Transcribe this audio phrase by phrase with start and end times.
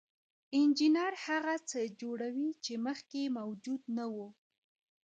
[0.59, 4.27] انجینر هغه څه جوړوي چې مخکې موجود نه وو.